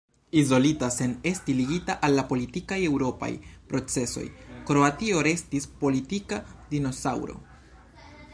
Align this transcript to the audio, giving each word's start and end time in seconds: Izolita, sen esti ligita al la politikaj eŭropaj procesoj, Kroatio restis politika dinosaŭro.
Izolita, 0.39 0.87
sen 0.93 1.11
esti 1.31 1.53
ligita 1.57 1.95
al 2.07 2.15
la 2.19 2.23
politikaj 2.31 2.79
eŭropaj 2.87 3.31
procesoj, 3.75 4.25
Kroatio 4.71 5.23
restis 5.31 5.69
politika 5.85 6.43
dinosaŭro. 6.75 7.39